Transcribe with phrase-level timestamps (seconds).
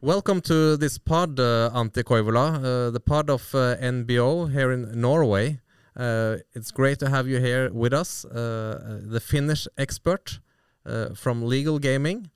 [0.00, 2.54] Welcome to this pod, uh, Antti Koivula,
[2.86, 5.60] uh, the pod of uh, NBO here in Norway.
[5.96, 10.38] Uh, it's great to have you here with us, uh, uh, the Finnish expert
[10.86, 12.30] uh, from legal gaming.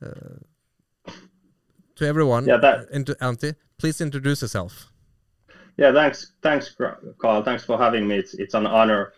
[0.00, 1.10] Uh,
[1.96, 4.92] to everyone, Yeah, that- into Antti, please introduce yourself.
[5.76, 6.76] Yeah, thanks, thanks,
[7.18, 7.42] Carl.
[7.42, 8.18] Thanks for having me.
[8.18, 9.12] It's it's an honor.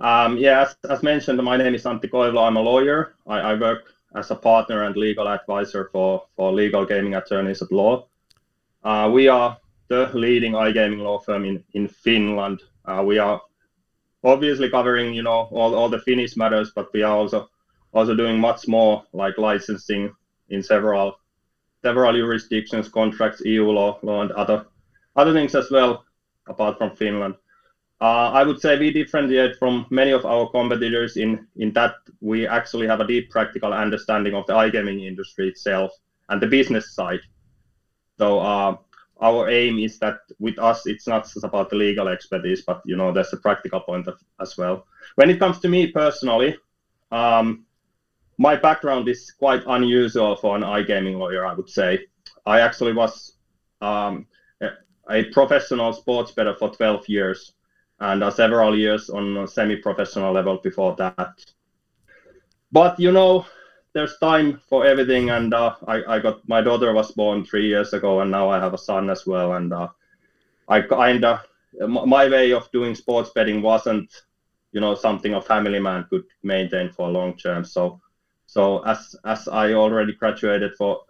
[0.00, 2.46] Um, yeah, as, as mentioned, my name is Antti Koivula.
[2.46, 3.14] I'm a lawyer.
[3.26, 7.72] I, I work as a partner and legal advisor for for legal gaming attorneys at
[7.72, 8.06] law.
[8.82, 12.62] Uh, we are the leading iGaming law firm in in Finland.
[12.84, 13.40] Uh, we are
[14.22, 17.48] obviously covering you know all, all the Finnish matters, but we are also
[17.92, 20.12] also doing much more like licensing
[20.48, 21.18] in several
[21.82, 24.66] several jurisdictions, contracts, EU law, law and other
[25.16, 26.04] other things as well,
[26.46, 27.34] apart from Finland.
[28.04, 32.46] Uh, I would say we differentiate from many of our competitors in, in that we
[32.46, 35.90] actually have a deep practical understanding of the iGaming industry itself
[36.28, 37.20] and the business side.
[38.18, 38.76] So uh,
[39.22, 42.94] our aim is that with us, it's not just about the legal expertise, but you
[42.94, 44.84] know, there's a practical point of, as well.
[45.14, 46.58] When it comes to me personally,
[47.10, 47.64] um,
[48.36, 52.00] my background is quite unusual for an iGaming lawyer, I would say.
[52.44, 53.38] I actually was
[53.80, 54.26] um,
[55.08, 57.53] a professional sports bettor for 12 years
[58.00, 61.38] and uh, several years on a semi-professional level before that.
[62.72, 63.46] But you know,
[63.92, 67.92] there's time for everything, and uh, I, I got my daughter was born three years
[67.92, 69.88] ago, and now I have a son as well, and uh,
[70.68, 71.40] I kind of
[71.88, 74.22] my way of doing sports betting wasn't,
[74.72, 77.64] you know, something a family man could maintain for a long term.
[77.64, 78.00] So,
[78.46, 81.00] so as as I already graduated for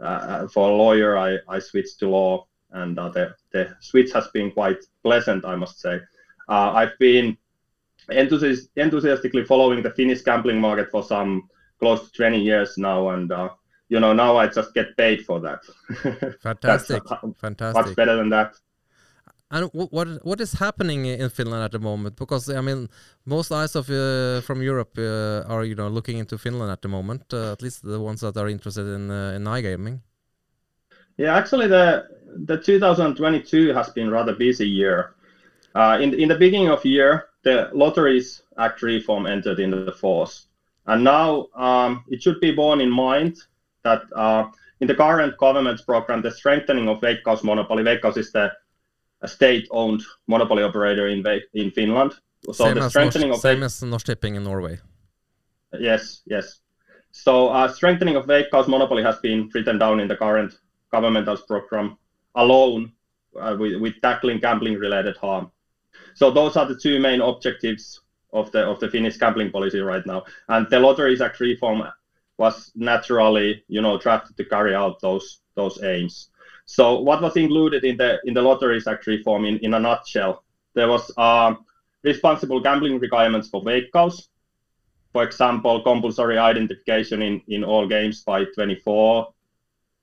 [0.00, 4.28] uh, for a lawyer, I I switched to law, and uh, the the switch has
[4.28, 6.00] been quite pleasant, I must say.
[6.48, 7.36] Uh, I've been
[8.10, 13.30] enthusiast, enthusiastically following the Finnish gambling market for some close to 20 years now, and
[13.30, 13.50] uh,
[13.88, 15.60] you know now I just get paid for that.
[16.42, 17.86] Fantastic, That's, uh, fantastic.
[17.86, 18.54] Much better than that.
[19.50, 22.16] And what what is happening in Finland at the moment?
[22.16, 22.88] Because I mean,
[23.24, 26.88] most eyes of uh, from Europe uh, are you know looking into Finland at the
[26.88, 27.32] moment.
[27.32, 30.00] Uh, at least the ones that are interested in uh, in iGaming.
[31.16, 32.04] Yeah, actually, the
[32.44, 35.14] the 2022 has been rather busy year.
[35.78, 37.10] Uh, in in the beginning of year,
[37.44, 40.34] the Lotteries Act reform entered into the force,
[40.86, 43.36] and now um, it should be borne in mind
[43.84, 44.44] that uh,
[44.80, 47.84] in the current government's program, the strengthening of Veikkaus monopoly.
[47.84, 48.50] Veikkaus is the
[49.24, 51.24] state-owned monopoly operator in
[51.54, 52.12] in Finland.
[52.46, 54.80] So same the strengthening Norsk, of same as Norsk Tipping in Norway.
[55.78, 56.60] Yes, yes.
[57.12, 60.58] So uh, strengthening of Veikkaus monopoly has been written down in the current
[60.90, 61.96] governmental program
[62.34, 62.92] alone
[63.40, 65.52] uh, with, with tackling gambling-related harm.
[66.14, 68.00] So those are the two main objectives
[68.32, 70.24] of the of the Finnish gambling policy right now.
[70.48, 71.82] And the Lotteries Act reform
[72.38, 76.30] was naturally, you know, drafted to carry out those those aims.
[76.66, 80.44] So what was included in the in the Lotteries Act reform in, in a nutshell?
[80.74, 81.54] There was uh,
[82.04, 84.28] responsible gambling requirements for Veikkaus.
[85.12, 89.32] For example, compulsory identification in, in all games by 24.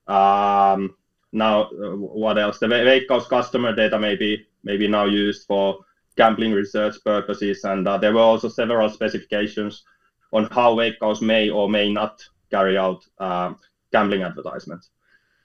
[0.07, 0.95] Um,
[1.31, 2.59] now, uh, what else?
[2.59, 5.84] The Veikkaus customer data may be, may be now used for
[6.17, 9.83] gambling research purposes, and uh, there were also several specifications
[10.33, 13.53] on how Veikkaus may or may not carry out uh,
[13.91, 14.89] gambling advertisements.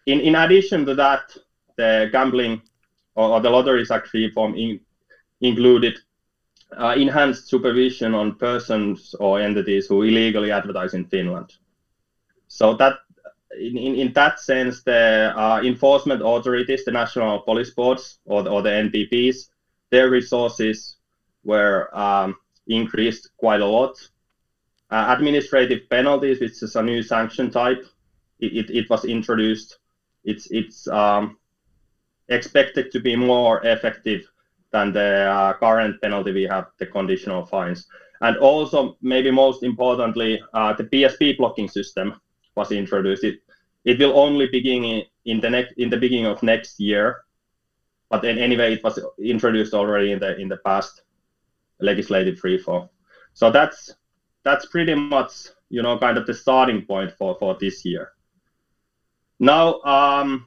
[0.06, 1.36] In, in addition to that,
[1.76, 2.62] the gambling
[3.14, 4.80] or, or the Lotteries Act reform in,
[5.40, 5.98] included
[6.78, 11.52] uh, enhanced supervision on persons or entities who illegally advertise in Finland.
[12.48, 12.98] So that,
[13.58, 18.50] in, in, in that sense, the uh, enforcement authorities, the national police boards or the,
[18.50, 19.48] or the NPBs,
[19.90, 20.96] their resources
[21.44, 22.36] were um,
[22.66, 23.96] increased quite a lot.
[24.90, 27.84] Uh, administrative penalties, which is a new sanction type,
[28.40, 29.78] it, it, it was introduced.
[30.24, 31.36] It's it's um,
[32.28, 34.22] expected to be more effective
[34.72, 37.86] than the uh, current penalty we have, the conditional fines.
[38.20, 42.14] And also, maybe most importantly, uh, the PSP blocking system
[42.56, 43.24] was introduced.
[43.24, 43.40] It,
[43.84, 47.22] it will only begin in, the in the beginning of next year,
[48.10, 51.02] but then anyway, it was introduced already in the in the past
[51.80, 52.88] legislative reform.
[53.34, 53.94] So that's
[54.44, 55.32] that's pretty much
[55.70, 58.10] you know kind of the starting point for for this year.
[59.38, 60.46] Now, um,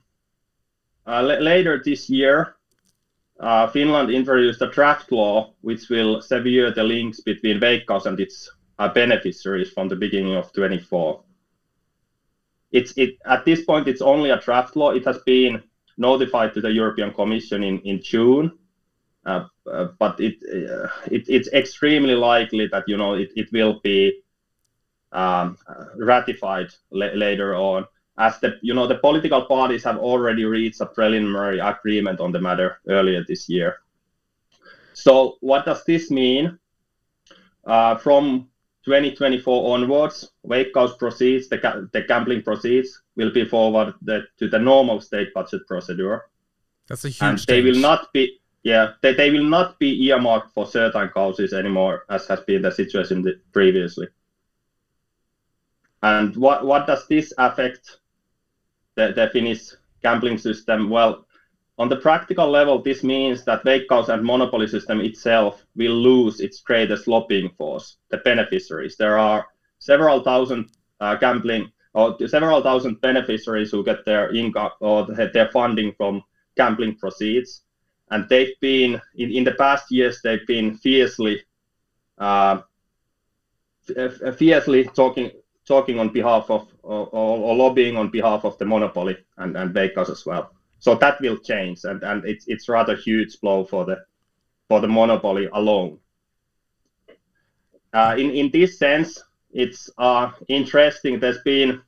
[1.07, 2.55] uh, later this year,
[3.39, 8.49] uh, Finland introduced a draft law which will sever the links between Veikkaus and its
[8.77, 11.23] uh, beneficiaries from the beginning of 24.
[12.71, 14.91] It's it at this point it's only a draft law.
[14.91, 15.63] It has been
[15.97, 18.51] notified to the European Commission in in June,
[19.25, 23.79] uh, uh, but it, uh, it it's extremely likely that you know it, it will
[23.83, 24.13] be
[25.11, 25.57] um,
[25.95, 27.85] ratified later on.
[28.17, 32.39] as the you know the political parties have already reached a preliminary agreement on the
[32.39, 33.75] matter earlier this year.
[34.93, 36.57] So what does this mean?
[37.65, 38.49] Uh, from
[38.85, 45.33] 2024 onwards, Veikkaus proceeds, the, the gambling proceeds will be forwarded to the normal state
[45.33, 46.23] budget procedure.
[46.87, 50.53] That's a huge And they will not be, yeah, they, they will not be earmarked
[50.53, 54.07] for certain causes anymore, as has been the situation previously.
[56.01, 57.99] And what, what does this affect
[58.95, 59.69] the, the Finnish
[60.01, 60.89] gambling system?
[60.89, 61.25] Well,
[61.77, 66.61] on the practical level, this means that Veikkaus and monopoly system itself will lose its
[66.61, 68.95] greatest lobbying force, the beneficiaries.
[68.95, 69.45] There are
[69.79, 75.93] several thousand uh, gambling or several thousand beneficiaries who get their income or their funding
[75.97, 76.21] from
[76.55, 77.63] gambling proceeds,
[78.11, 81.41] and they've been in, in the past years they've been fiercely
[82.19, 82.59] uh,
[84.37, 85.31] fiercely talking
[85.65, 90.09] talking on behalf of or, or, lobbying on behalf of the monopoly and and Veikkaus
[90.09, 90.51] as well.
[90.83, 94.03] So that will change, and, and it's it's rather huge blow for the
[94.67, 95.97] for the monopoly alone.
[97.93, 101.21] Uh, in in this sense, it's uh, interesting.
[101.21, 101.81] There's been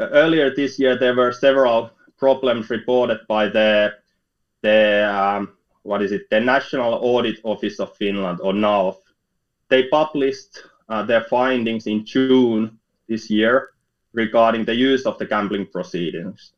[0.00, 3.92] uh, earlier this year there were several problems reported by the
[4.62, 8.96] the um, what is it the National Audit Office of Finland or NAOF.
[9.68, 13.68] They published uh, their findings in June this year
[14.14, 16.55] regarding the use of the gambling proceedings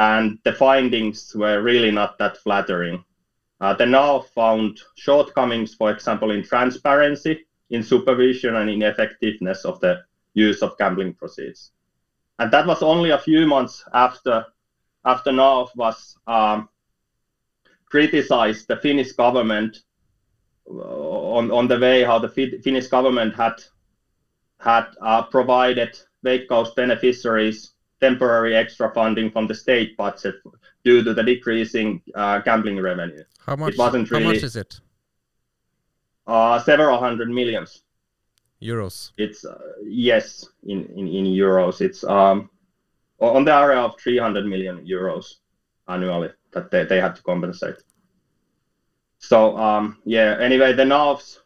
[0.00, 3.04] and the findings were really not that flattering.
[3.60, 9.78] Uh, they now found shortcomings, for example, in transparency, in supervision, and in effectiveness of
[9.80, 10.00] the
[10.32, 11.72] use of gambling proceeds.
[12.38, 14.46] And that was only a few months after
[15.04, 16.68] after NAOF was um,
[17.84, 19.82] criticized the Finnish government
[20.66, 22.28] uh, on, on the way how the
[22.64, 23.56] Finnish government had
[24.58, 30.36] had uh, provided Veikkaus beneficiaries temporary extra funding from the state budget
[30.84, 33.22] due to the decreasing uh, gambling revenue.
[33.46, 33.74] How much?
[33.74, 34.80] It wasn't really, how much is it?
[36.26, 37.82] Uh, several hundred millions.
[38.62, 39.12] Euros.
[39.16, 41.80] It's uh, yes, in, in in euros.
[41.80, 42.50] It's um
[43.18, 45.36] on the area of 300 million euros
[45.88, 47.76] annually that they, they had to compensate.
[49.18, 50.36] So um yeah.
[50.40, 51.40] Anyway, the NAOF's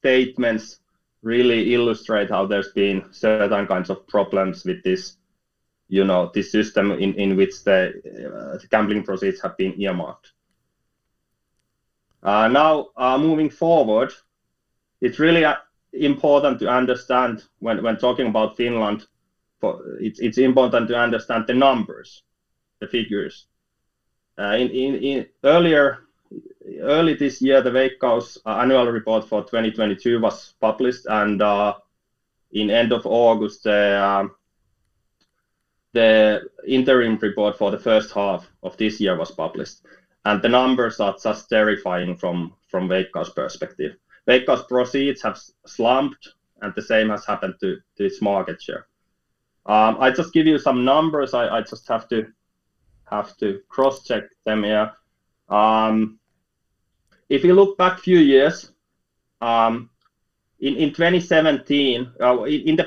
[0.00, 0.80] statements
[1.22, 5.17] really illustrate how there's been certain kinds of problems with this
[5.88, 10.32] you know this system in, in which the, uh, the gambling proceeds have been earmarked.
[12.22, 14.12] Uh, now, uh, moving forward,
[15.00, 15.56] it's really uh,
[15.92, 19.06] important to understand when, when talking about Finland,
[19.60, 22.22] for, it's, it's important to understand the numbers,
[22.80, 23.46] the figures.
[24.38, 25.98] Uh, in, in, in earlier,
[26.80, 31.74] early this year, the Veikkaus annual report for 2022 was published, and uh,
[32.52, 34.28] in end of August, the
[35.98, 39.78] the interim report for the first half of this year was published,
[40.24, 43.96] and the numbers are just terrifying from from Veikkaus perspective.
[44.28, 46.28] Veikkaus proceeds have slumped,
[46.62, 48.86] and the same has happened to, its market share.
[49.66, 51.34] Um, I just give you some numbers.
[51.34, 52.26] I, just have to
[53.10, 54.92] have to cross check them here.
[55.48, 56.18] Um,
[57.28, 58.70] if you look back a few years,
[59.40, 59.90] um,
[60.60, 62.86] in, in 2017, uh, in the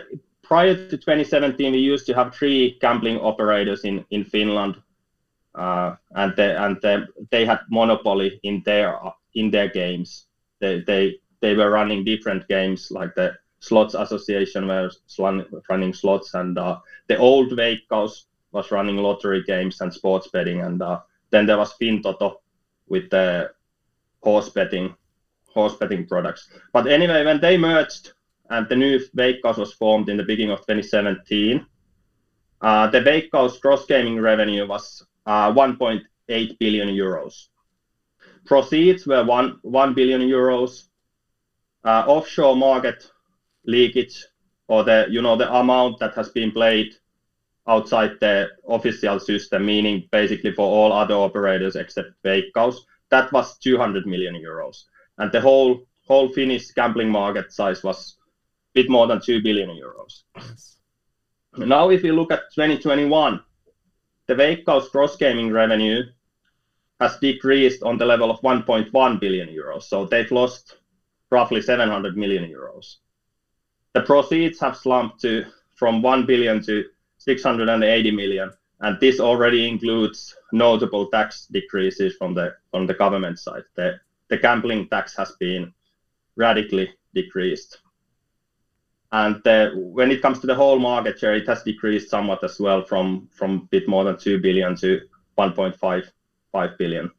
[0.52, 4.76] prior to 2017, we used to have three gambling operators in, in Finland,
[5.56, 6.98] uh, and they, and they,
[7.32, 9.00] they had monopoly in their
[9.34, 10.26] in their games.
[10.60, 13.32] They they they were running different games, like the
[13.62, 15.00] Slots Association was
[15.70, 16.76] running slots, and uh,
[17.08, 21.74] the old Veikkaus was running lottery games and sports betting, and uh, then there was
[21.82, 22.34] Fintoto
[22.90, 23.50] with the
[24.22, 24.94] horse betting
[25.54, 26.50] horse betting products.
[26.74, 28.12] But anyway, when they merged
[28.52, 31.66] and the new Veikkaus was formed in the beginning of 2017.
[32.62, 37.48] Uh, the Veikkaus gross gaming revenue was uh, 1.8 billion euros.
[38.46, 40.84] Proceeds were 1, 1 billion euros.
[41.84, 43.10] Uh, offshore market
[43.66, 44.26] leakage,
[44.68, 46.94] or the you know the amount that has been played
[47.68, 52.76] outside the official system, meaning basically for all other operators except Veikkaus,
[53.10, 54.84] that was 200 million euros.
[55.18, 58.18] And the whole whole Finnish gambling market size was
[58.74, 60.24] bit more than 2 billion euros.
[60.38, 60.78] Yes.
[61.58, 63.42] Now, if you look at 2021,
[64.28, 66.04] the Veikkaus gross-gaming revenue
[67.02, 69.84] has decreased on the level of 1.1 billion euros.
[69.84, 70.78] So they've lost
[71.32, 72.98] roughly 700 million euros.
[73.94, 76.86] The proceeds have slumped to from 1 billion to
[77.18, 78.52] 680 million,
[78.82, 83.64] and this already includes notable tax decreases from the from the government side.
[83.76, 84.00] The
[84.30, 85.74] the gambling tax has been
[86.36, 87.80] radically decreased.
[89.12, 89.42] And
[89.74, 93.28] when it comes to the whole market share, it has decreased somewhat as well from
[93.32, 95.02] from a bit more than two billion to
[95.38, 97.10] 1.55 billion.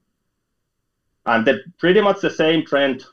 [1.27, 3.05] And pretty much the same trend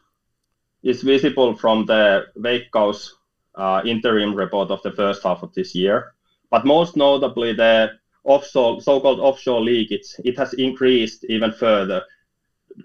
[0.81, 3.09] is visible from the Veikkaus
[3.55, 6.13] uh, interim report of the first half of this year.
[6.49, 7.91] But most notably, the
[8.23, 12.01] offshore, so-called offshore leakage, it has increased even further.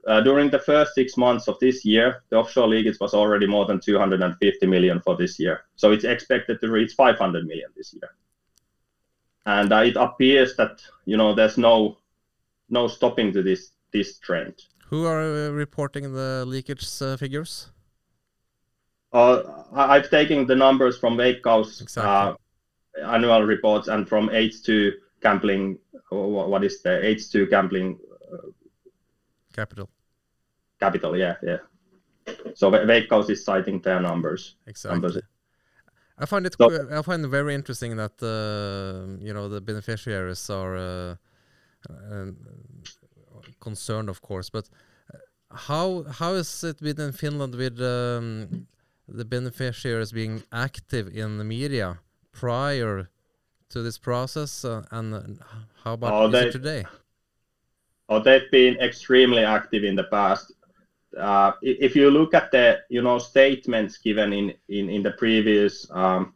[0.07, 3.67] Uh, during the first six months of this year, the offshore leakage was already more
[3.67, 5.65] than 250 million for this year.
[5.77, 8.11] So it's expected to reach 500 million this year.
[9.47, 11.99] And uh, it appears that you know there's no
[12.71, 14.55] no stopping to this this trend.
[14.89, 17.71] Who are uh, reporting the leakage uh, figures?
[19.13, 22.37] Uh, I've taken the numbers from Veikkaus Exactly.
[23.03, 25.79] uh, annual reports and from H2 gambling.
[26.11, 27.99] What is the H2 gambling
[29.55, 29.89] Capital.
[30.81, 31.17] capital?
[31.17, 31.59] Yeah, yeah.
[32.55, 34.57] So Ve- Veikkaus is citing their numbers.
[34.67, 35.23] Exactly.
[36.23, 40.51] I find it So- I find it very interesting that uh, you know the beneficiaries
[40.51, 41.15] are uh,
[41.91, 42.37] um,
[43.61, 44.51] concerned, of course.
[44.51, 44.69] But
[45.13, 45.19] uh,
[45.69, 48.67] how how has it been in Finland with um,
[49.09, 51.99] the beneficiaries being active in the media
[52.33, 53.09] prior
[53.71, 55.21] to this process, uh, and uh,
[55.85, 56.85] how about Oh, they- today?
[58.09, 60.53] Or they've been extremely active in the past.
[61.19, 65.89] Uh, if you look at the you know statements given in in, in the previous
[65.91, 66.35] um,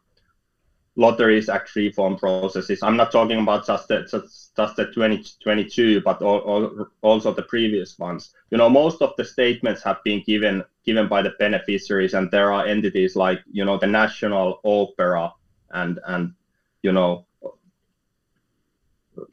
[0.95, 6.21] lotteries act reform processes, I'm not talking about just the just, just the 2022, but
[6.21, 8.31] all, all, also the previous ones.
[8.51, 12.51] You know, most of the statements have been given given by the beneficiaries, and there
[12.51, 15.31] are entities like you know the National Opera
[15.71, 16.33] and and
[16.83, 17.25] you know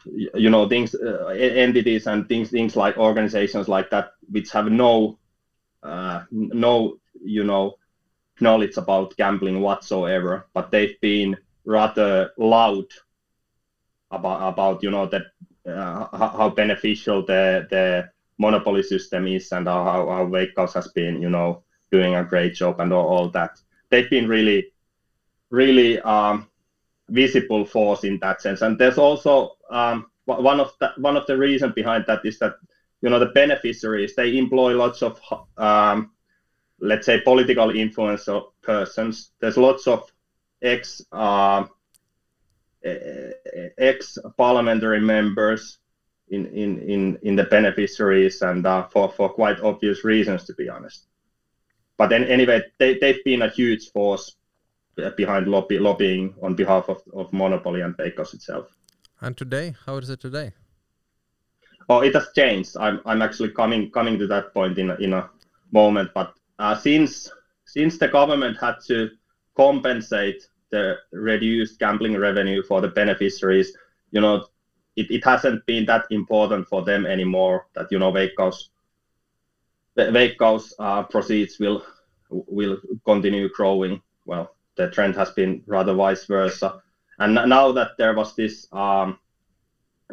[0.07, 5.17] you know things uh, entities and things things like organizations like that which have no
[5.83, 7.77] uh, no you know
[8.41, 12.85] knowledge about gambling whatsoever but they've been rather loud
[14.11, 15.23] about about you know that
[15.67, 18.05] uh, how, beneficial the the
[18.39, 22.55] monopoly system is and how how, how Veikkaus has been you know doing a great
[22.55, 23.51] job and all, all that.
[23.91, 24.69] They've been really
[25.51, 26.47] really um,
[27.09, 28.63] visible force in that sense.
[28.63, 32.55] And there's also um, one of the one of the reason behind that is that
[33.03, 35.21] you know the beneficiaries they employ lots of
[35.57, 36.11] um,
[36.81, 39.31] let's say political influencer persons.
[39.41, 40.11] There's lots of
[40.63, 41.71] ex um,
[43.79, 45.79] ex parliamentary members
[46.29, 50.69] in, in, in, in the beneficiaries and uh, for, for quite obvious reasons to be
[50.69, 51.07] honest.
[51.97, 54.36] But then anyway, they, they've been a huge force uh,
[55.17, 58.69] behind lobby, lobbying on behalf of, of Monopoly and Veikkaus itself.
[59.21, 60.53] And today, how is it today?
[61.89, 62.77] Oh, it has changed.
[62.79, 65.31] I'm, I'm actually coming coming to that point in a, in a
[65.73, 66.11] moment.
[66.15, 67.31] But uh, since
[67.65, 69.11] since the government had to
[69.57, 73.73] compensate the reduced gambling revenue for the beneficiaries,
[74.11, 74.47] you know,
[74.97, 77.67] it, it hasn't been that important for them anymore.
[77.75, 78.69] That you know, Veikkaus
[79.97, 81.85] Veikkaus uh, proceeds will
[82.31, 84.03] will continue growing.
[84.25, 86.83] Well, the trend has been rather vice versa.
[87.19, 89.19] And now that there was this um,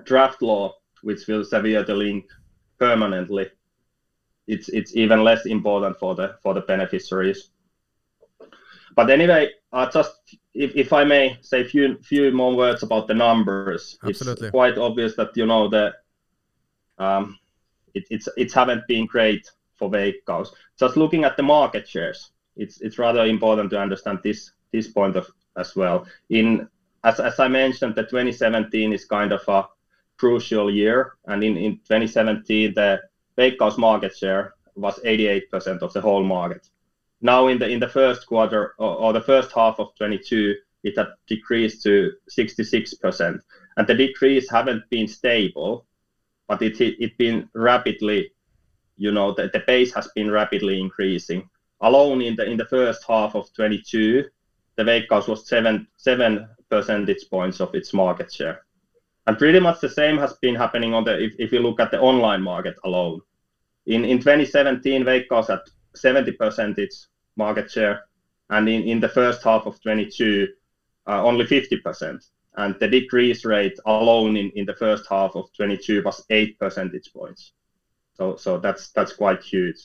[0.03, 2.25] draft law which will sever the link
[2.79, 3.50] permanently,
[4.48, 7.50] it's it's even less important for the for the beneficiaries.
[8.96, 13.08] But anyway, uh, just if, if I may say a few few more words about
[13.08, 14.48] the numbers, Absolutely.
[14.48, 15.93] it's quite obvious that you know the
[16.98, 17.38] um,
[17.93, 20.50] it, it's it haven't been great for Veikkaus.
[20.79, 25.15] Just looking at the market shares, it's it's rather important to understand this this point
[25.15, 26.05] of as well.
[26.29, 26.67] In
[27.03, 29.67] as as I mentioned, the 2017 is kind of a
[30.17, 33.01] crucial year, and in in 2017 the
[33.38, 36.67] Veikkaus market share was 88% of the whole market.
[37.22, 40.98] Now in the in the first quarter or, or the first half of 22, it
[40.98, 43.39] had decreased to 66%,
[43.77, 45.86] and the decrease haven't been stable,
[46.48, 48.31] but it it, it been rapidly,
[48.98, 51.50] you know, the, the pace has been rapidly increasing.
[51.83, 54.23] Alone in the in the first half of 22,
[54.77, 58.65] the Veikkaus was seven seven percentage points of its market share.
[59.27, 61.91] And pretty much the same has been happening on the if, if you look at
[61.91, 63.19] the online market alone.
[63.85, 65.59] In in 2017, Veikkaus had
[65.93, 66.95] 70 percentage
[67.35, 68.05] market share,
[68.49, 70.47] and in, in the first half of 22,
[71.07, 72.23] uh, only 50 percent.
[72.55, 77.11] And the decrease rate alone in, in the first half of 22 was eight percentage
[77.11, 77.51] points.
[78.13, 79.79] So so that's that's quite huge.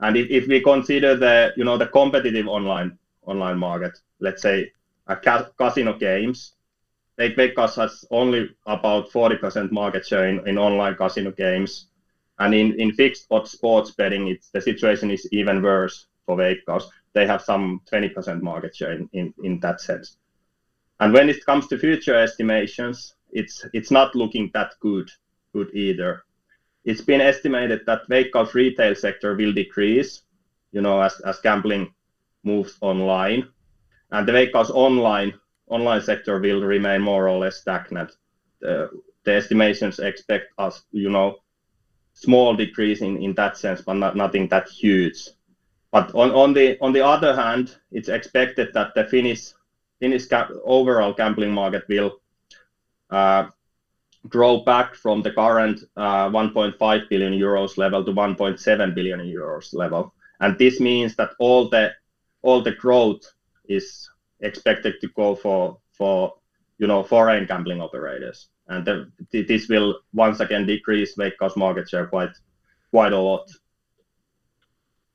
[0.00, 4.70] And if, if we consider the you know the competitive online online market, let's say
[5.06, 6.54] a ca- casino games,
[7.18, 11.86] Veik- Veikkaus has only about 40% market share in, in online casino games.
[12.38, 16.84] And in, in fixed odds sports betting, it's, the situation is even worse for Veikkaus.
[17.14, 20.16] they have some 20% market share in, in, in that sense.
[21.00, 25.08] And when it comes to future estimations, it's it's not looking that good
[25.52, 26.22] good either.
[26.88, 30.22] It's been estimated that Veikkaus retail sector will decrease,
[30.72, 31.92] you know, as, as gambling
[32.44, 33.46] moves online,
[34.10, 35.34] and the Veikkaus online
[35.66, 38.16] online sector will remain more or less stagnant.
[38.60, 38.88] The
[39.26, 41.40] estimations expect us, you know,
[42.14, 45.28] small decrease in, in that sense, but not nothing that huge.
[45.92, 49.52] But on, on the on the other hand, it's expected that the Finnish
[50.00, 50.24] Finnish
[50.64, 52.20] overall gambling market will
[53.10, 53.48] uh,
[54.28, 60.12] grow back from the current uh, 1.5 billion euros level to 1.7 billion euros level,
[60.40, 63.22] and this means that all the growth
[63.68, 64.08] is
[64.40, 66.34] expected to go for for
[66.78, 68.86] you know foreign gambling operators, and
[69.30, 72.34] this will once again decrease Veikkaus market share quite
[72.90, 73.48] quite a lot.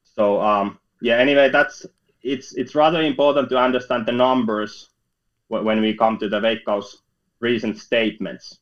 [0.04, 1.86] So um, yeah, anyway, that's
[2.22, 4.90] it's it's rather important to understand the numbers
[5.48, 6.96] when we come to the Veikkaus
[7.40, 8.60] recent statements,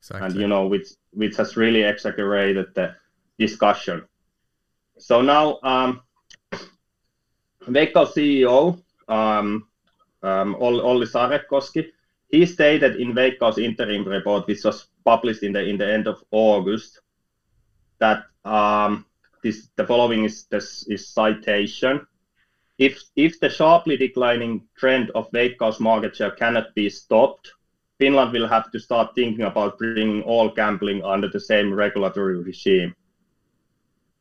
[0.00, 0.26] exactly.
[0.26, 2.94] and you know which which has really exaggerated the
[3.38, 4.04] discussion.
[4.98, 6.02] So now, um,
[7.66, 9.66] CEO um,
[10.22, 11.90] um, Olli Sarekoski,
[12.28, 16.22] he stated in Veikkaus interim report, which was published in the in the end of
[16.30, 17.00] August,
[17.98, 19.06] that um,
[19.42, 22.06] this the following is this is citation.
[22.78, 27.52] If if the sharply declining trend of Veikkaus market share cannot be stopped,
[27.98, 32.94] Finland will have to start thinking about bringing all gambling under the same regulatory regime.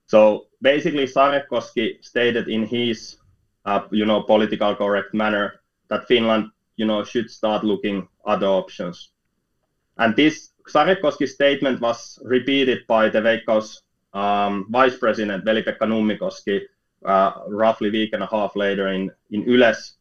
[0.07, 3.17] So basically, Sarekoski stated in his,
[3.65, 8.47] uh, you know, political correct manner that Finland, you know, should start looking at other
[8.47, 9.11] options.
[9.97, 13.81] And this Sarekoski's statement was repeated by the Veikkaus
[14.13, 16.61] um, vice president Veli-Pekka Nummikoski
[17.05, 19.96] uh, roughly a week and a half later in, in Yle's,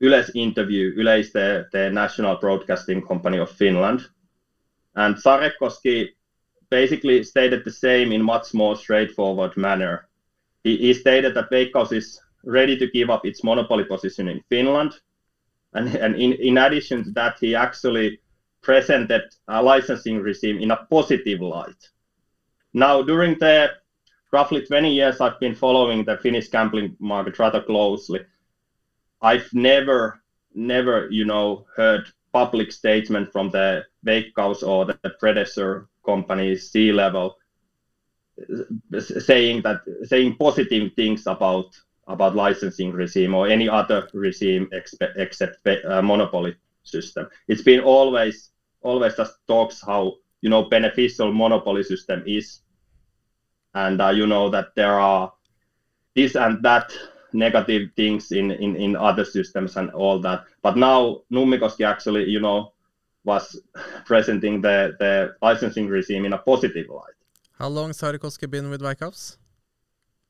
[0.00, 0.94] Yle's interview.
[0.96, 4.06] Yle is the, the national broadcasting company of Finland.
[4.94, 6.08] And Sarekoski
[6.70, 10.08] basically stated the same in much more straightforward manner.
[10.64, 14.92] He, he stated that Veikkaus is ready to give up its monopoly position in Finland.
[15.74, 18.20] And, and in, in addition to that, he actually
[18.62, 21.88] presented a licensing regime in a positive light.
[22.72, 23.70] Now, during the
[24.32, 28.20] roughly 20 years I've been following the Finnish gambling market rather closely,
[29.20, 30.20] I've never,
[30.54, 37.36] never, you know, heard public statement from the Veikkaus or the predecessor companies C level
[38.98, 41.66] saying that saying positive things about
[42.06, 47.26] about licensing regime or any other regime except, except uh, monopoly system.
[47.48, 48.50] It's been always
[48.82, 52.60] always just talks how you know beneficial monopoly system is,
[53.74, 55.32] and uh, you know that there are
[56.14, 56.92] this and that
[57.32, 60.44] negative things in, in in other systems and all that.
[60.62, 62.72] But now Nummikoski actually you know
[63.24, 63.60] was
[64.04, 67.16] presenting the the licensing regime in a positive light.
[67.58, 69.36] How long has Sarekoski been with Veikkaus?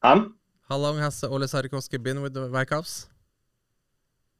[0.02, 0.36] Um,
[0.68, 3.06] how long has Ole Sarekoski been with the Veikkaus?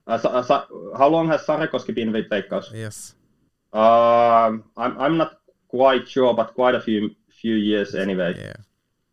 [0.07, 2.73] Uh, so, uh, how long has Sarekoski been with Veikkaus?
[2.73, 3.15] Yes.
[3.73, 8.35] Um, I'm I'm not quite sure, but quite a few few years anyway.
[8.37, 8.55] Yeah.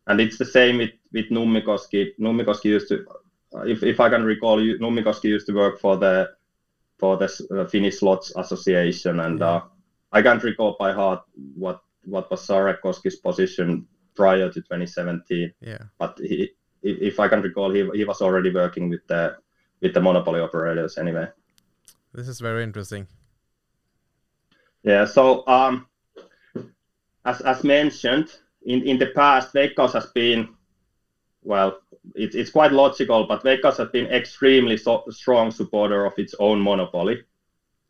[0.06, 2.12] And it's the same with with Nummikoski.
[2.18, 3.04] Nummikoski used to,
[3.64, 6.30] if if I can recall, Nummikoski used to work for the
[6.98, 9.46] for the uh, Finnish Slots Association, and yeah.
[9.46, 9.62] uh,
[10.12, 11.22] I can't recall by heart
[11.54, 15.52] what what was Sarekoski's position prior to 2017.
[15.60, 15.78] Yeah.
[15.98, 16.50] But he
[16.82, 19.36] if I can recall, he he was already working with the
[19.80, 21.28] with the monopoly operators anyway.
[22.12, 23.06] This is very interesting.
[24.82, 25.04] Yeah.
[25.04, 25.86] So um,
[27.24, 28.32] as as mentioned
[28.64, 30.48] in in the past, Veikkaus has been
[31.42, 31.80] well.
[32.14, 36.62] It's it's quite logical, but Veikkaus has been extremely so, strong supporter of its own
[36.62, 37.24] monopoly,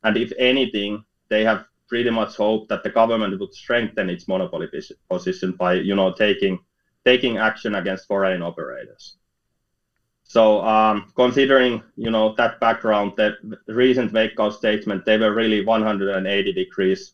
[0.04, 4.68] and if anything, they have pretty much hoped that the government would strengthen its monopoly
[5.10, 6.58] position by you know taking
[7.04, 9.16] taking action against foreign operators.
[10.24, 13.36] So um, considering you know that background, the
[13.68, 17.12] recent Veikkaus statement, they were really 180 degrees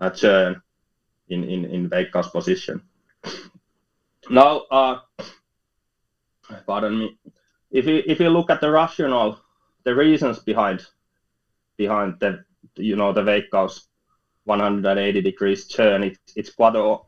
[0.00, 0.60] uh, turn
[1.28, 2.82] in in in Veikkaus position.
[4.30, 4.98] Now, uh,
[6.66, 7.18] pardon me.
[7.70, 9.40] If you if you look at the rationale,
[9.84, 10.84] the reasons behind
[11.76, 12.44] behind the
[12.76, 13.86] you know the Veikkaus
[14.44, 16.98] 180 degrees turn, it, it's quite uh,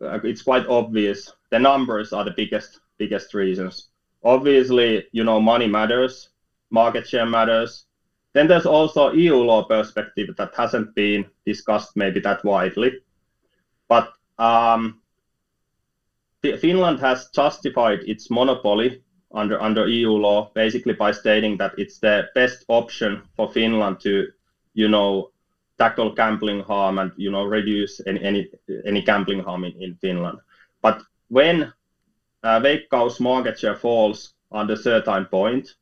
[0.00, 1.32] it's quite obvious.
[1.50, 3.88] The numbers are the biggest biggest reasons.
[4.22, 6.30] Obviously, you know, money matters,
[6.70, 7.86] market share matters.
[8.32, 12.92] Then there's also EU law perspective that hasn't been discussed maybe that widely.
[13.88, 15.00] But um,
[16.42, 19.02] Finland has justified its monopoly
[19.34, 24.28] under under EU law, basically by stating that it's the best option for Finland to,
[24.74, 25.30] you know,
[25.78, 28.48] tackle gambling harm and you know reduce any any,
[28.84, 30.38] any gambling harm in, in Finland.
[30.82, 31.72] But when
[32.42, 35.74] uh, Veikkaus market share falls under certain point,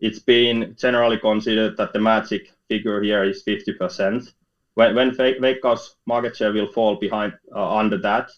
[0.00, 4.32] it's been generally considered that the magic figure here is 50%.
[4.74, 8.30] When, when Veikkaus market share will fall behind uh, under that,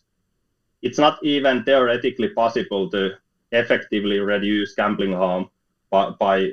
[0.83, 3.11] it's not even theoretically possible to
[3.53, 5.47] effectively reduce gambling harm
[5.91, 6.53] by by,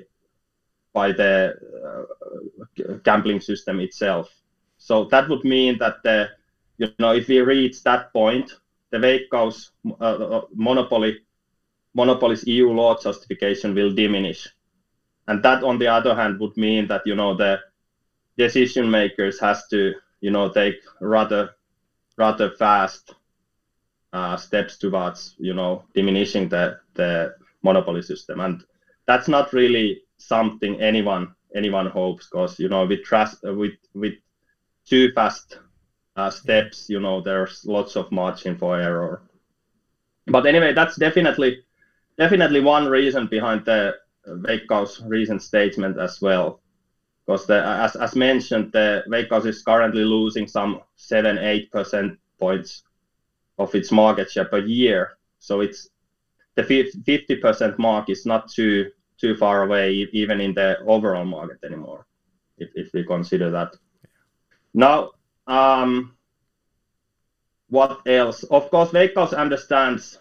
[0.94, 1.54] by the
[1.86, 4.30] uh, gambling system itself.
[4.78, 6.30] So that would mean that the
[6.78, 8.54] you know if we reach that point,
[8.92, 11.20] the Veikkaus uh, uh monopoly
[11.94, 14.48] monopoly's EU law justification will diminish,
[15.28, 17.60] and that on the other hand would mean that you know the
[18.38, 21.50] decision makers has to you know take rather
[22.18, 23.14] rather fast
[24.14, 28.40] uh, steps towards you know diminishing the the monopoly system.
[28.40, 28.64] And
[29.06, 34.14] that's not really something anyone anyone hopes because you know with trust with with
[34.86, 35.60] too fast
[36.16, 39.22] uh, steps you know there's lots of margin for error.
[40.28, 41.64] But anyway that's definitely
[42.18, 43.96] definitely one reason behind the
[44.28, 46.62] Veikkaus recent statement as well.
[47.26, 52.84] Because as, as mentioned the Veikkaus is currently losing some 7 8 percent points
[53.58, 55.18] of its market share per year.
[55.40, 55.90] So it's
[56.56, 62.06] the 50% mark is not too too far away, even in the overall market anymore,
[62.60, 63.76] if, if we consider that.
[64.76, 65.10] Now,
[65.48, 66.16] um,
[67.70, 68.44] what else?
[68.44, 70.20] Of course, Veikkaus understands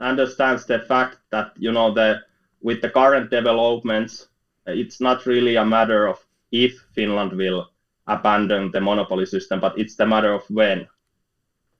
[0.00, 2.20] understands the fact that you know the
[2.60, 4.28] with the current developments,
[4.66, 6.18] it's not really a matter of
[6.52, 7.66] if Finland will
[8.06, 10.86] abandon the monopoly system, but it's the matter of when.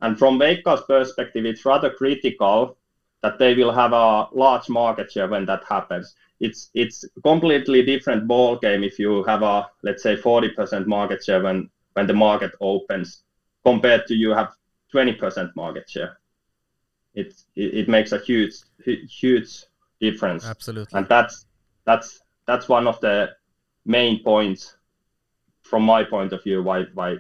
[0.01, 2.77] And from Veikkaus perspective, it's rather critical
[3.23, 6.15] that they will have a large market share when that happens.
[6.41, 11.43] It's it's completely different ball game if you have a let's say 40% market share
[11.43, 13.25] when when the market opens
[13.65, 14.53] compared to you have
[14.95, 16.19] 20% market share.
[17.15, 19.65] It, it it makes a huge huge
[20.01, 20.47] difference.
[20.47, 20.97] Absolutely.
[20.97, 21.47] And that's
[21.85, 23.31] that's that's one of the
[23.85, 24.77] main points
[25.63, 27.17] from my point of view why why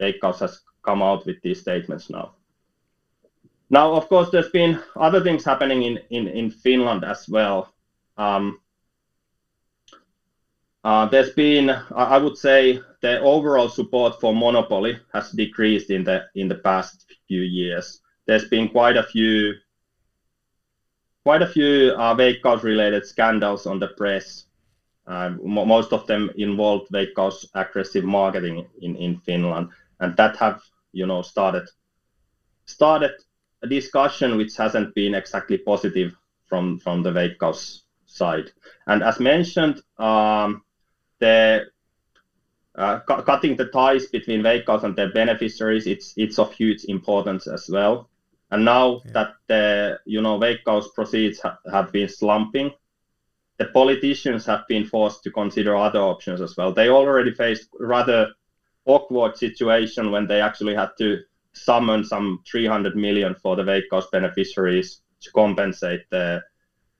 [0.00, 2.34] Veikkaus has come out with these statements now.
[3.70, 7.72] Now, of course, there's been other things happening in, in, in Finland as well.
[8.16, 8.60] Um,
[10.84, 16.24] uh, there's been, I would say, the overall support for monopoly has decreased in the
[16.34, 18.00] in the past few years.
[18.26, 19.54] There's been quite a few,
[21.24, 24.44] quite a few uh, Veikkaus-related scandals on the press.
[25.06, 29.68] Uh, most of them involved Veikkaus aggressive marketing in, in Finland,
[30.00, 30.60] and that have
[30.92, 31.68] you know started
[32.66, 33.12] started
[33.62, 36.14] a discussion which hasn't been exactly positive
[36.46, 38.50] from from the Veikkaus side.
[38.86, 40.62] And as mentioned, um,
[41.18, 41.66] the
[42.74, 47.46] uh, cu cutting the ties between Veikkaus and their beneficiaries, it's it's of huge importance
[47.46, 48.08] as well.
[48.50, 49.12] And now yeah.
[49.12, 52.70] that the you know Veikkaus proceeds ha have been slumping,
[53.58, 56.72] the politicians have been forced to consider other options as well.
[56.72, 58.32] They already faced rather
[58.88, 61.22] awkward situation when they actually had to
[61.52, 66.42] summon some 300 million for the Veikkaus beneficiaries to compensate the,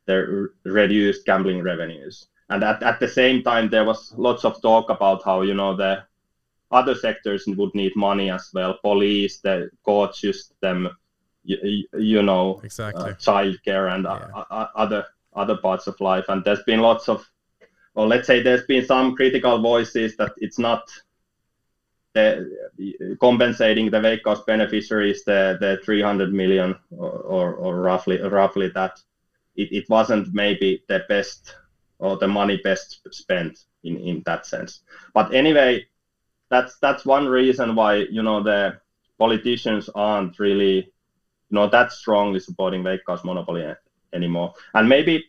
[0.06, 2.28] the reduced gambling revenues.
[2.50, 5.76] And at, at the same time, there was lots of talk about how, you know,
[5.76, 6.04] the
[6.70, 10.88] other sectors would need money as well, police, the court system,
[11.44, 13.10] you, you know, exactly.
[13.10, 14.42] uh, childcare and yeah.
[14.50, 16.24] uh, other other parts of life.
[16.28, 17.24] And there's been lots of,
[17.94, 20.90] or let's say there's been some critical voices that it's not
[23.20, 28.92] compensating the Veikkaus beneficiaries the, the 300 million or, or, or roughly roughly that
[29.56, 31.54] it, it wasn't maybe the best
[31.98, 34.80] or the money best spent in, in that sense.
[35.14, 35.84] But anyway,
[36.50, 38.78] that's that's one reason why you know the
[39.18, 43.64] politicians aren't really you know that strongly supporting Veikkaus monopoly
[44.12, 44.52] anymore.
[44.74, 45.24] And maybe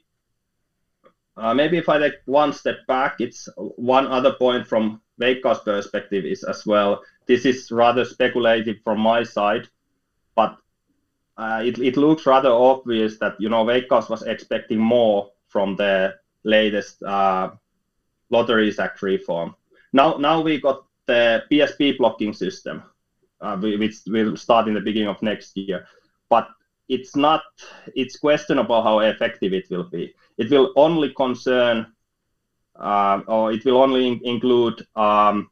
[1.37, 6.25] uh, maybe if I take one step back, it's one other point from Veikkaus perspective
[6.25, 7.01] is as well.
[7.27, 9.67] This is rather speculative from my side,
[10.35, 10.57] but
[11.37, 16.13] uh, it, it looks rather obvious that you know Veikkaus was expecting more from the
[16.43, 17.49] latest uh,
[18.29, 19.53] Lotteries Act reform.
[19.93, 22.83] Now, now we got the PSP blocking system,
[23.41, 25.83] uh, which will start in the beginning of next year.
[26.29, 26.47] But
[26.87, 27.41] it's not.
[27.95, 30.13] It's questionable how effective it will be.
[30.37, 31.85] It will only concern
[32.79, 35.49] uh, or it will only in include um,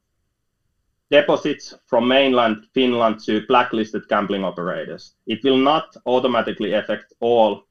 [1.11, 5.15] deposits from mainland Finland to blacklisted gambling operators.
[5.25, 7.63] It will not automatically affect all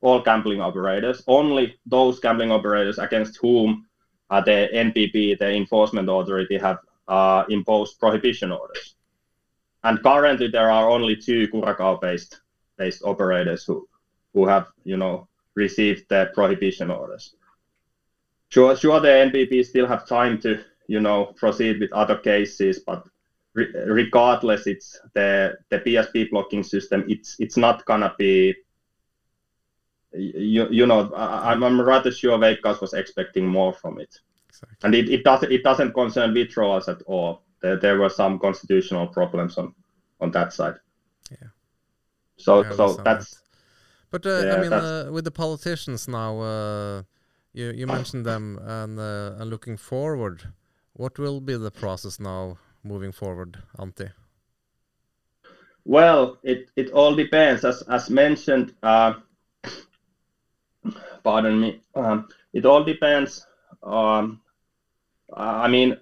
[0.00, 3.86] all gambling operators, only those gambling operators against whom
[4.28, 6.78] uh, the NPB, the enforcement authority, have
[7.08, 8.96] uh, imposed prohibition orders.
[9.82, 12.40] And currently, there are only two Curacao-based
[12.76, 13.88] based operators who
[14.34, 17.34] who have you know received the prohibition orders.
[18.54, 23.04] Sure, sure, the NPB still have time to you know proceed with other cases, but
[23.52, 27.04] re regardless, it's the the PSP blocking system.
[27.08, 28.54] It's it's not gonna be.
[30.12, 34.78] You, you know, I, I'm rather sure Veikkaus was expecting more from it, exactly.
[34.84, 37.42] and it, it doesn't it doesn't concern withdrawals at all.
[37.60, 39.74] There, there were some constitutional problems on
[40.20, 40.76] on that side.
[41.28, 41.48] Yeah.
[42.36, 43.30] So so that's.
[43.30, 43.40] That.
[44.12, 47.02] But uh, yeah, I mean, uh, with the politicians now, uh,
[47.54, 50.52] you you mentioned them and uh, and looking forward,
[50.92, 54.10] what will be the process now moving forward, Antti?
[55.84, 57.64] Well, it, it all depends.
[57.64, 59.14] As as mentioned, uh,
[61.22, 61.82] pardon me.
[61.94, 63.46] Um, it all depends.
[63.82, 64.40] Um,
[65.32, 65.96] I mean,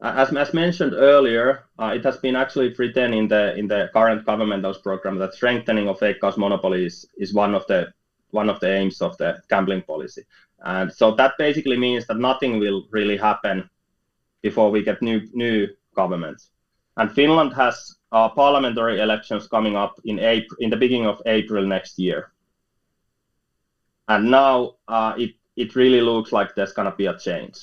[0.00, 4.24] as, as mentioned earlier, uh, it has been actually written in the in the current
[4.24, 7.92] governmental program that strengthening of Veikkaus monopoly is, is one of the
[8.30, 10.22] one of the aims of the gambling policy.
[10.64, 13.68] And so that basically means that nothing will really happen
[14.42, 16.50] before we get new new governments.
[16.96, 21.64] And Finland has uh, parliamentary elections coming up in April, in the beginning of April
[21.64, 22.32] next year.
[24.08, 27.58] And now uh, it it really looks like there's gonna be a change.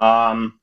[0.00, 0.58] Um,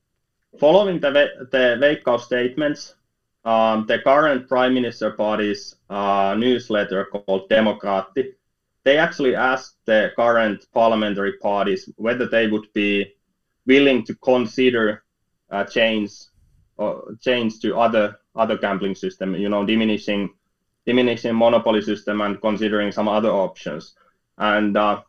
[0.59, 1.11] Following the,
[1.51, 2.95] the Veikkaus statements,
[3.43, 8.33] um, the current Prime Minister party's uh, newsletter called Demokraatti,
[8.85, 13.13] they actually asked the current parliamentary parties whether they would be
[13.65, 15.03] willing to consider
[15.49, 16.11] uh, change
[16.77, 20.29] or change to other other gambling system, you know, diminishing
[20.85, 23.95] diminishing monopoly system and considering some other options.
[24.37, 25.01] And uh,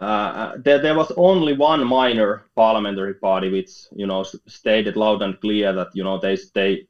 [0.00, 5.40] uh, there, there was only one minor parliamentary party which you know stated loud and
[5.40, 6.86] clear that you know they they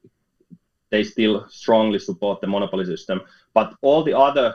[0.90, 3.20] they still strongly support the monopoly system
[3.54, 4.54] but all the other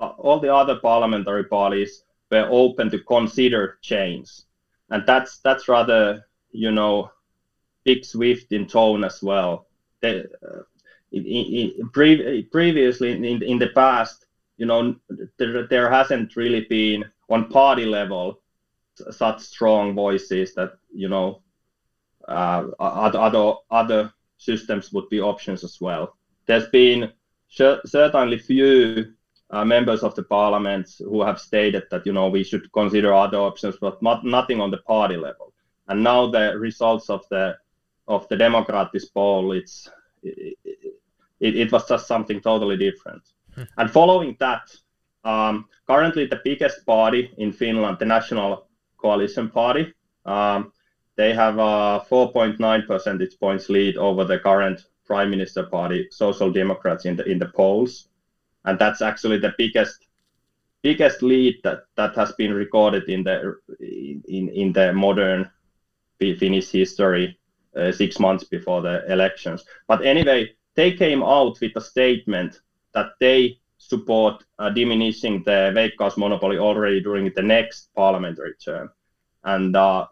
[0.00, 4.30] all the other parliamentary parties were open to consider change
[4.90, 7.10] and that's that's rather you know
[7.84, 9.66] big swift in tone as well
[10.00, 10.62] they, uh,
[11.12, 14.94] in, in, pre- previously in, in the past you know
[15.38, 18.40] there, there hasn't really been on party level
[19.10, 21.40] such strong voices that you know
[22.28, 26.14] uh, other other systems would be options as well.
[26.46, 27.12] There's been
[27.48, 29.14] certainly few
[29.50, 33.38] uh, members of the parliament who have stated that you know we should consider other
[33.38, 35.52] options, but not nothing on the party level.
[35.88, 37.56] And now the results of the
[38.06, 39.88] of the Democratic poll, it's
[40.22, 40.56] it,
[41.40, 43.22] it, it was just something totally different.
[43.54, 43.62] Hmm.
[43.78, 44.70] And following that,
[45.24, 48.66] um, currently, the biggest party in Finland, the National
[48.98, 49.92] Coalition Party,
[50.26, 50.72] um,
[51.16, 57.06] they have a 4.9 percentage points lead over the current Prime Minister Party, Social Democrats,
[57.06, 58.07] in the in the polls,
[58.68, 60.06] and that's actually the biggest
[60.82, 63.54] biggest lead that, that has been recorded in the
[64.28, 65.48] in in the modern
[66.20, 67.36] Finnish history
[67.76, 69.64] uh, six months before the elections.
[69.88, 72.60] But anyway, they came out with a statement
[72.94, 78.90] that they support uh, diminishing the Veikkaus monopoly already during the next parliamentary term.
[79.44, 80.06] And uh,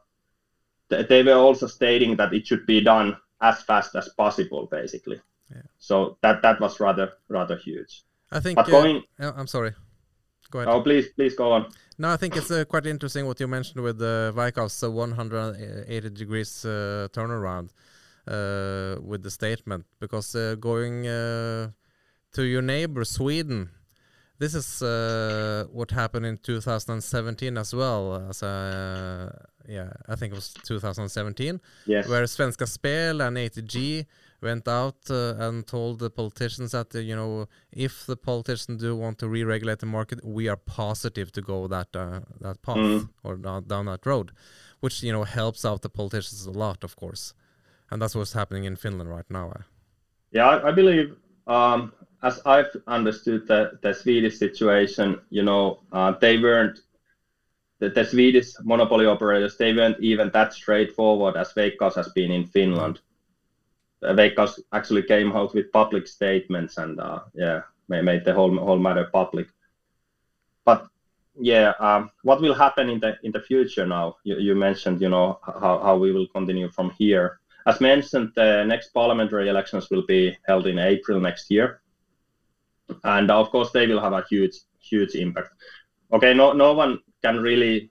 [0.90, 5.20] th- they were also stating that it should be done as fast as possible, basically.
[5.50, 5.62] Yeah.
[5.78, 8.02] So that that was rather rather huge.
[8.30, 8.56] I think.
[8.56, 9.72] But uh, going, uh, I'm sorry.
[10.50, 10.72] Go ahead.
[10.72, 11.66] Oh, please, please go on.
[11.98, 16.10] No, I think it's uh, quite interesting what you mentioned with the uh, Veikkaus 180
[16.10, 17.70] degrees uh, turnaround
[18.28, 21.70] uh, with the statement because uh, going uh,
[22.32, 23.70] to your neighbor Sweden.
[24.38, 28.28] This is uh, what happened in 2017 as well.
[28.28, 28.42] As
[29.68, 32.06] yeah, I think it was 2017, yes.
[32.06, 34.04] where Svenska Spel and ATG
[34.40, 38.94] went out uh, and told the politicians that uh, you know if the politicians do
[38.96, 43.08] want to re-regulate the market, we are positive to go that uh, that path mm.
[43.22, 44.32] or down, down that road,
[44.80, 47.34] which you know helps out the politicians a lot, of course,
[47.90, 49.50] and that's what's happening in Finland right now.
[49.50, 49.62] Uh.
[50.32, 56.12] Yeah, I, I believe um, as I've understood the, the Swedish situation, you know, uh,
[56.20, 56.80] they weren't
[57.78, 59.56] the, the, Swedish monopoly operators.
[59.56, 63.00] They weren't even that straightforward as Veikkaus has been in Finland.
[64.02, 69.08] Veikkaus actually came out with public statements and uh, yeah, made the whole whole matter
[69.12, 69.48] public.
[70.64, 70.86] But
[71.38, 74.16] yeah, um, what will happen in the in the future now?
[74.24, 77.40] You, you mentioned, you know, how, how we will continue from here.
[77.66, 81.80] As mentioned, the next parliamentary elections will be held in April next year
[83.04, 85.50] and of course they will have a huge huge impact.
[86.12, 87.90] Okay, no no one can really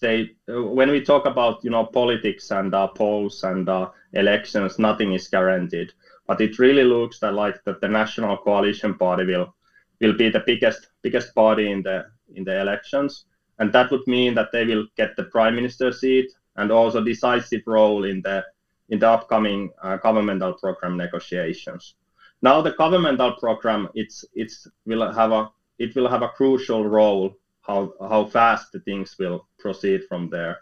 [0.00, 5.28] when we talk about you know politics and uh, polls and uh, elections, nothing is
[5.28, 5.92] guaranteed.
[6.26, 9.54] But it really looks that like that the National Coalition Party will
[10.00, 13.24] will be the biggest biggest party in the in the elections,
[13.58, 17.62] and that would mean that they will get the prime minister seat and also decisive
[17.66, 18.44] role in the
[18.90, 21.94] in the upcoming uh, governmental program negotiations.
[22.42, 27.34] Now the governmental program it's it's will have a it will have a crucial role
[27.68, 30.56] how how fast the things will proceed from there.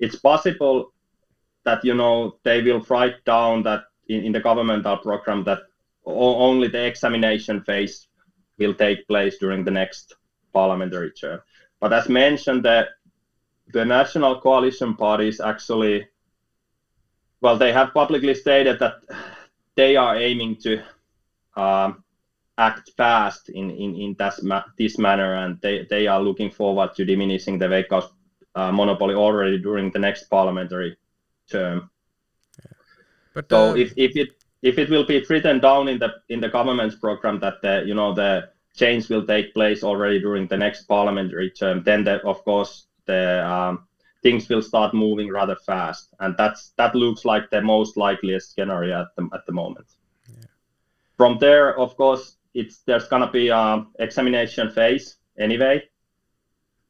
[0.00, 0.92] It's possible
[1.64, 5.60] that you know they will write down that in, in the governmental program that
[6.06, 8.08] only the examination phase
[8.58, 10.14] will take place during the next
[10.52, 11.40] parliamentary term.
[11.80, 12.86] But as mentioned, the
[13.72, 16.06] the national coalition parties actually,
[17.40, 18.94] well, they have publicly stated that
[19.74, 20.80] they are aiming to
[21.56, 22.02] um,
[22.58, 26.94] act fast in in, in this, ma- this manner, and they, they are looking forward
[26.94, 28.08] to diminishing the Veikkaus
[28.54, 30.96] uh, monopoly already during the next parliamentary
[31.50, 31.90] term.
[32.58, 32.72] Yeah.
[33.34, 34.28] But so uh, if, if it
[34.62, 37.94] if it will be written down in the in the government's program that the you
[37.94, 42.44] know the change will take place already during the next parliamentary term, then the, of
[42.44, 43.86] course the um,
[44.22, 49.02] things will start moving rather fast, and that's that looks like the most likeliest scenario
[49.02, 49.86] at the at the moment.
[50.28, 50.46] Yeah.
[51.16, 55.82] From there, of course, it's there's gonna be a examination phase anyway.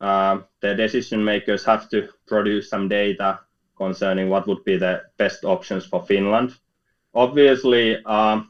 [0.01, 3.41] Uh, the decision makers have to produce some data
[3.77, 6.55] concerning what would be the best options for Finland.
[7.15, 8.49] Obviously, um,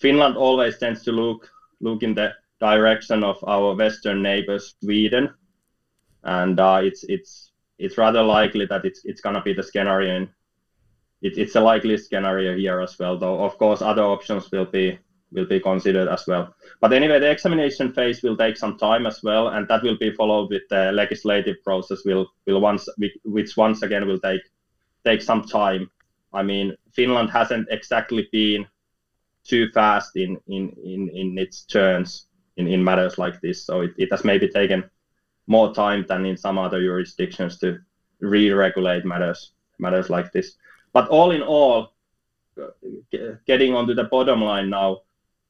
[0.00, 1.48] Finland always tends to look
[1.80, 5.28] look in the direction of our western neighbor Sweden,
[6.24, 10.16] and uh, it's it's it's rather likely that it's it's gonna be the scenario.
[10.16, 10.28] In,
[11.22, 14.98] it, it's a likely scenario here as well, though of course other options will be
[15.32, 16.54] will be considered as well.
[16.80, 20.12] But anyway, the examination phase will take some time as well, and that will be
[20.12, 22.04] followed with the legislative process.
[22.04, 22.88] Will will once
[23.24, 24.42] which once again will take
[25.04, 25.90] take some time.
[26.32, 28.66] I mean, Finland hasn't exactly been
[29.44, 33.92] too fast in in in, in its turns in, in matters like this, so it,
[33.98, 34.84] it has maybe taken
[35.46, 37.78] more time than in some other jurisdictions to
[38.20, 40.56] re-regulate matters matters like this.
[40.92, 41.94] But all in all,
[43.46, 44.96] getting onto the bottom line now, uh,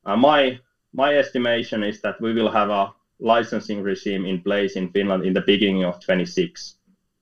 [0.04, 0.58] my
[0.92, 5.32] my estimation is that we will have a licensing regime in place in Finland in
[5.32, 6.76] the beginning of 26.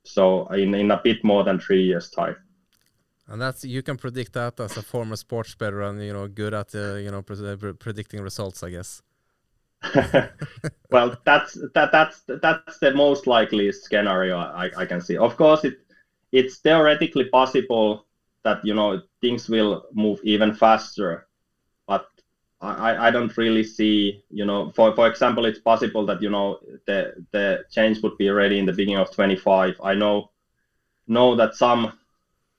[0.04, 2.36] So in, in a bit more than three years time.
[3.28, 6.52] And that's you can predict that as a former sports bettor and you know good
[6.52, 9.02] at uh, you know pre predicting results, I guess.
[10.90, 15.16] well, that's that that's that's the most likely scenario I, I can see.
[15.16, 15.78] Of course, it
[16.32, 18.06] it's theoretically possible
[18.42, 21.28] that you know things will move even faster
[22.62, 26.58] I, I don't really see, you know, for, for example, it's possible that, you know,
[26.86, 29.80] the, the change would be ready in the beginning of 25.
[29.82, 30.30] I know,
[31.06, 31.98] know that some,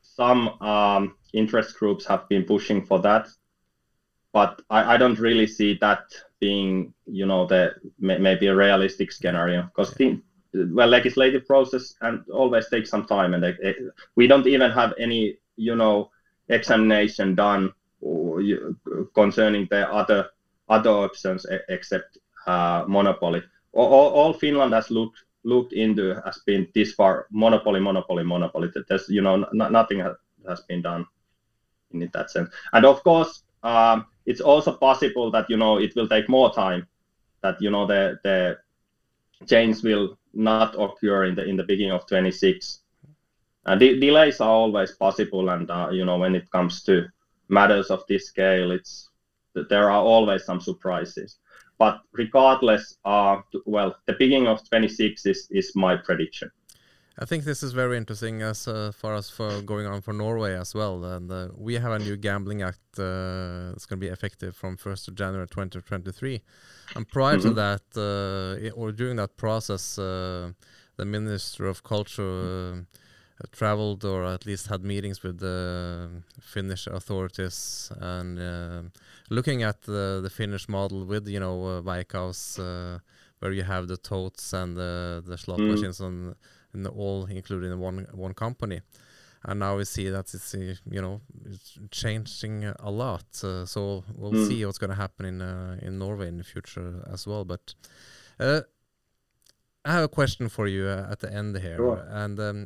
[0.02, 3.28] some um, interest groups have been pushing for that,
[4.34, 6.02] but I, I don't really see that
[6.40, 10.16] being, you know, the maybe a realistic scenario because yeah.
[10.54, 13.76] well, legislative process and always takes some time and they,
[14.16, 16.10] we don't even have any, you know,
[16.50, 17.72] examination done
[19.14, 20.30] concerning the other
[20.70, 23.42] other options except uh, monopoly.
[23.74, 28.70] All, all, Finland has looked looked into has been this far monopoly, monopoly, monopoly.
[28.88, 30.00] There's you know nothing
[30.48, 31.06] has been done
[31.92, 32.50] in that sense.
[32.74, 36.88] And of course, um, it's also possible that you know it will take more time.
[37.42, 38.58] That you know the the
[39.48, 42.80] change will not occur in the in the beginning of 26.
[43.66, 47.08] And de delays are always possible, and uh, you know when it comes to
[47.52, 49.10] matters of this scale, it's
[49.70, 51.38] there are always some surprises.
[51.78, 56.52] But regardless, uh, well, the beginning of 26 is, is my prediction.
[57.20, 60.56] I think this is very interesting as uh, far as for going on for Norway
[60.56, 61.04] as well.
[61.04, 64.78] And uh, we have a new gambling act uh, that's going to be effective from
[64.78, 66.42] 1st of January 2023.
[66.96, 67.42] And prior mm -hmm.
[67.42, 67.56] to mm-hmm.
[67.56, 70.52] that, uh, or during that process, uh,
[70.98, 73.00] the Minister of Culture uh,
[73.52, 78.81] traveled or at least had meetings with the Finnish authorities and uh,
[79.29, 83.00] looking at the, the Finnish model with you know uh, Veikkaus, uh,
[83.39, 85.71] where you have the totes and the the slot mm.
[85.71, 86.35] machines and
[86.87, 88.81] all included in one one company.
[89.44, 93.25] And now we see that it's uh, you know it's changing a lot.
[93.44, 94.48] Uh, so we'll mm.
[94.48, 97.44] see what's going to happen in uh, in Norway in the future as well.
[97.44, 97.73] But
[98.39, 98.62] uh,
[99.83, 102.06] I have a question for you uh, at the end here, sure.
[102.10, 102.65] and um,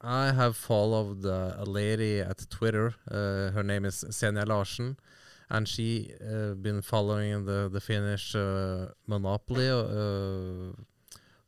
[0.00, 2.94] I have followed a lady at Twitter.
[3.10, 4.96] Uh, her name is Senja Larsen,
[5.48, 10.72] and she uh, been following the the Finnish uh, monopoly uh,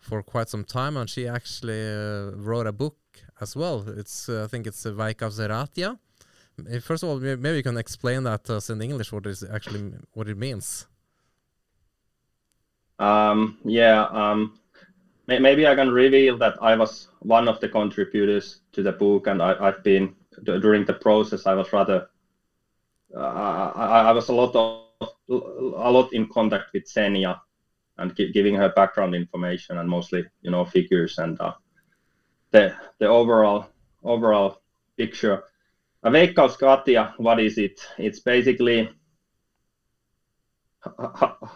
[0.00, 2.96] for quite some time, and she actually uh, wrote a book
[3.40, 3.84] as well.
[3.88, 5.98] It's uh, I think it's Veikkauskatia.
[6.58, 9.44] Uh, First of all, maybe you can explain that to us in English what is
[9.44, 10.86] actually what it means.
[12.98, 14.58] Um, yeah, um,
[15.28, 19.42] maybe I can reveal that I was one of the contributors to the book, and
[19.42, 20.14] I, I've been
[20.44, 21.46] during the process.
[21.46, 22.06] I was rather,
[23.16, 24.74] uh, I, I was a lot of
[25.30, 27.02] a lot in contact with Senja,
[27.64, 31.44] and gi- giving her background information and mostly you know figures and uh,
[32.50, 33.66] the the overall
[34.02, 34.56] overall
[34.96, 35.42] picture.
[36.02, 37.80] A Veikkauskatia, what is it?
[37.98, 38.88] It's basically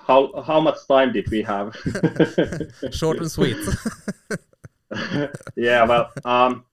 [0.06, 1.74] how how much time did we have?
[2.90, 3.56] Short and sweet.
[5.56, 6.64] yeah, well, um,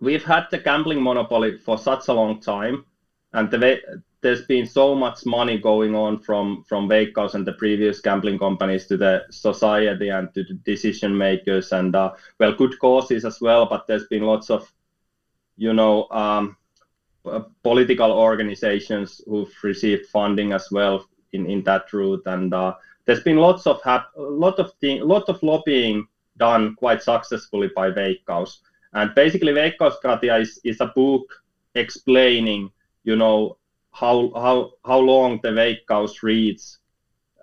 [0.00, 2.84] we've had the gambling monopoly for such a long time,
[3.32, 3.80] and the
[4.20, 8.86] there's been so much money going on from from Veikkaus and the previous gambling companies
[8.86, 13.66] to the society and to the decision makers, and uh, well, good causes as well.
[13.66, 14.72] But there's been lots of,
[15.56, 16.56] you know, um,
[17.62, 21.04] political organizations who've received funding as well
[21.34, 22.74] in in that route, and uh,
[23.06, 26.06] there's been lots of hap- lot of thing, lot of lobbying
[26.38, 28.58] done quite successfully by Veikkaus.
[28.94, 31.24] And basically, Veikkauskatia is, is a book
[31.74, 32.70] explaining,
[33.04, 33.56] you know,
[33.92, 36.78] how how how long the Veikkaus reads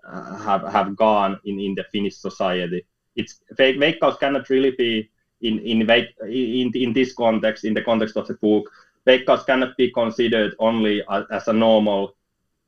[0.07, 2.85] uh, have have gone in, in the Finnish society.
[3.15, 5.09] It's Ve- Veikkaus cannot really be
[5.41, 5.81] in in
[6.29, 8.69] in in this context, in the context of the book.
[9.07, 12.15] Veikkaus cannot be considered only as a normal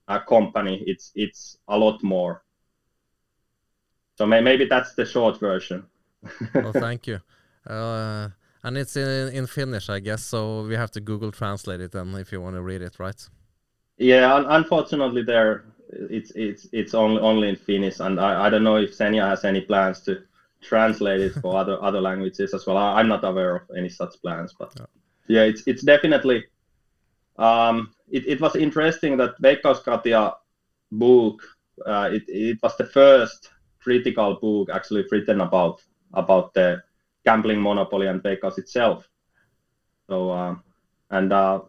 [0.08, 0.84] uh, company.
[0.88, 2.44] It's it's a lot more.
[4.18, 5.86] So may, maybe that's the short version.
[6.54, 7.20] well, thank you.
[7.68, 8.30] Uh,
[8.64, 10.24] and it's in in Finnish, I guess.
[10.24, 13.30] So we have to Google Translate it and if you want to read it, right?
[13.98, 18.64] Yeah, un- unfortunately, there it's it's it's only only in Finnish, and I, I don't
[18.64, 20.24] know if Senja has any plans to
[20.62, 22.78] translate it for other other languages as well.
[22.78, 24.86] I, I'm not aware of any such plans, but Yeah.
[25.28, 26.46] yeah, it's it's definitely.
[27.38, 30.34] Um, it, it was interesting that Veikkauskatia
[30.92, 31.42] book.
[31.86, 33.50] Uh, it it was the first
[33.82, 35.82] critical book actually written about
[36.14, 36.82] about the
[37.26, 39.10] gambling monopoly and Veikkaus itself.
[40.08, 40.56] So uh,
[41.10, 41.62] and uh,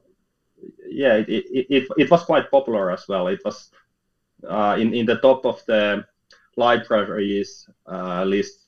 [0.88, 3.28] yeah, it, it, it, it was quite popular as well.
[3.28, 3.70] It was
[4.48, 6.04] uh, in in the top of the
[6.56, 8.66] libraries uh, list.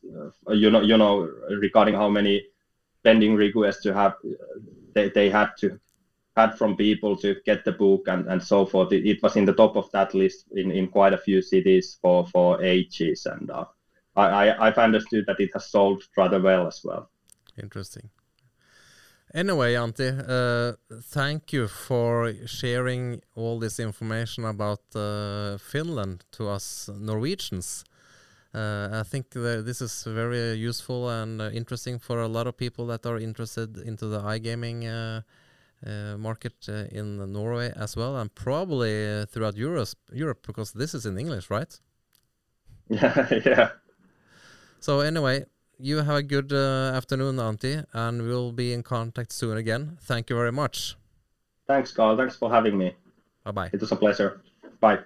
[0.48, 1.28] Uh, you know, you know,
[1.60, 2.42] regarding how many
[3.04, 4.14] pending requests to have,
[4.94, 5.78] they, they had to
[6.36, 8.92] had from people to get the book and, and so forth.
[8.92, 11.98] It, it was in the top of that list in, in quite a few cities
[12.00, 13.64] for for ages, and uh,
[14.14, 17.10] I, I I've understood that it has sold rather well as well.
[17.60, 18.10] Interesting.
[19.34, 26.88] Anyway, Antti, uh, thank you for sharing all this information about uh, Finland to us
[26.98, 27.84] Norwegians.
[28.54, 32.86] Uh, I think this is very useful and uh, interesting for a lot of people
[32.86, 35.22] that are interested into the iGaming
[35.84, 40.94] uh, market uh, in Norway as well, and probably uh, throughout Europe, Europe, because this
[40.94, 41.78] is in English, right?
[42.88, 43.70] Yeah, yeah.
[44.80, 45.46] So anyway,
[45.78, 49.98] you have a good uh, afternoon, Antti, and we'll be in contact soon again.
[50.00, 50.96] Thank you very much.
[51.66, 52.16] Thanks, Carl.
[52.16, 52.94] Thanks for having me.
[53.44, 53.70] Bye bye.
[53.72, 54.40] It was a pleasure.
[54.80, 55.00] Bye.